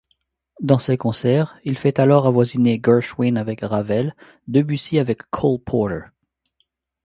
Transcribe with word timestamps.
Dans 0.61 0.79
ses 0.79 0.97
concerts, 0.97 1.59
il 1.63 1.77
fait 1.77 1.99
alors 1.99 2.25
avoisiner 2.25 2.81
Gershwin 2.83 3.35
avec 3.37 3.61
Ravel, 3.61 4.15
Debussy 4.47 4.97
avec 4.97 5.21
Cole 5.29 5.59
Porter. 5.59 6.05